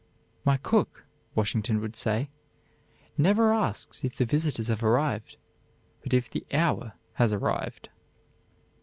"My 0.43 0.57
cook," 0.57 1.05
Washington 1.35 1.79
would 1.79 1.95
say, 1.95 2.31
"never 3.19 3.53
asks 3.53 4.03
if 4.03 4.15
the 4.17 4.25
visitors 4.25 4.65
have 4.65 4.83
arrived, 4.83 5.37
but 6.01 6.11
if 6.11 6.27
the 6.27 6.43
hour 6.51 6.93
has 7.13 7.31
arrived." 7.31 7.89